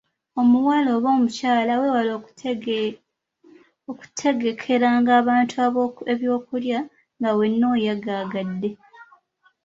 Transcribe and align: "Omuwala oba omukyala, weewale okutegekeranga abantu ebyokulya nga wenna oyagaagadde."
"Omuwala 0.39 0.89
oba 0.97 1.07
omukyala, 1.15 1.73
weewale 1.81 2.11
okutegekeranga 3.93 5.11
abantu 5.21 5.53
ebyokulya 6.13 6.79
nga 7.17 7.29
wenna 7.37 7.65
oyagaagadde." 7.75 8.69